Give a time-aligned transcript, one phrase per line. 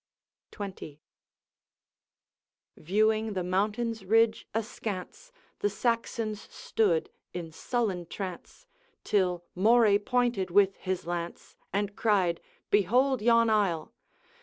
[0.51, 0.97] XX.
[2.75, 8.65] 'Viewing the mountain's ridge askance, The Saxons stood in sullen trance,
[9.03, 12.41] Till Moray pointed with his lance, And cried:
[12.71, 13.93] "Behold yon isle!